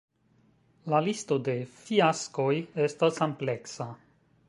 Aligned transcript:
La 0.93 1.01
listo 1.09 1.37
de 1.49 1.55
fiaskoj 1.75 2.51
estas 2.89 3.25
ampleksa. 3.31 3.93